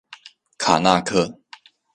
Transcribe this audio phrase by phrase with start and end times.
[0.57, 1.37] 卡那刻。